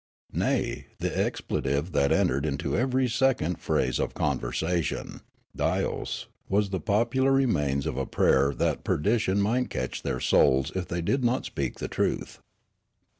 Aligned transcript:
Nay, 0.33 0.87
the 0.97 1.15
expletive 1.15 1.91
that 1.91 2.11
entered 2.11 2.43
into 2.43 2.75
every 2.75 3.07
second 3.07 3.59
phrase 3.59 3.99
of 3.99 4.15
conversation 4.15 5.21
—"dyoos"— 5.63 6.25
was 6.49 6.71
the 6.71 6.79
popular 6.79 7.31
remains 7.31 7.85
of 7.85 7.97
a 7.97 8.07
prayer 8.07 8.51
that 8.55 8.83
perdition 8.83 9.39
might 9.39 9.69
catch 9.69 10.01
their 10.01 10.19
souls 10.19 10.71
if 10.73 10.87
thej^ 10.87 11.05
did 11.05 11.23
not 11.23 11.45
speak 11.45 11.77
the 11.77 11.87
truth. 11.87 12.39